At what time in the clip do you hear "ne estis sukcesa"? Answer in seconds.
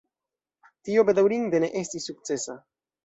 1.65-2.57